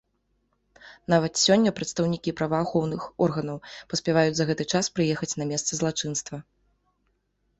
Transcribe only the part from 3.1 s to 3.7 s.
органаў